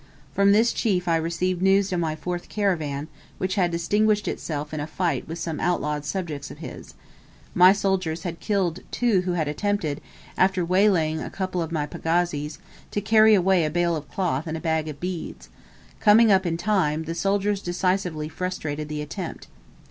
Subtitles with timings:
[0.33, 3.07] From this chief I received news of my fourth caravan,
[3.37, 6.95] which had distinguished itself in a fight with some outlawed subjects of his;
[7.53, 10.01] my soldiers had killed two who had attempted,
[10.39, 12.57] after waylaying a couple of my pagazis,
[12.89, 15.49] to carry away a bale of cloth and a bag of beads;
[15.99, 19.45] coming up in time, the soldiers decisively frustrated the attempt.